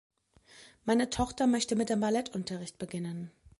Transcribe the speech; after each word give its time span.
Meine 0.83 1.11
Tochter 1.11 1.45
möchte 1.45 1.75
mit 1.75 1.89
dem 1.91 1.99
Ballettunterricht 1.99 2.79
beginnen. 2.79 3.29